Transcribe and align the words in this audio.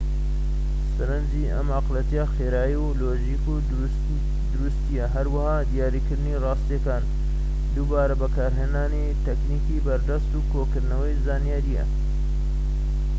سەرنجی 0.97 1.51
ئەم 1.53 1.67
ئەقڵیەتە 1.73 2.23
خێرایی 2.35 2.81
و 2.83 2.97
لۆژیک 3.01 3.43
و 3.51 3.55
دروستییە 4.53 5.05
هەروەها 5.15 5.57
دیاریکردنی 5.71 6.41
ڕاستییەکانە 6.43 7.11
دووبارە 7.73 8.15
بەکارهێنانی 8.21 9.17
تەکنیکی 9.25 9.83
بەردەست 9.85 10.31
و 10.37 10.45
کۆکردنەوەی 10.53 11.21
زانیاریە 11.25 11.85